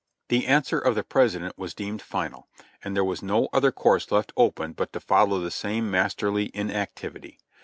[0.29, 2.47] The answer of the President was deemed final,
[2.83, 6.71] and there was no other course left open but to follow the same masterly in
[6.71, 7.37] activity.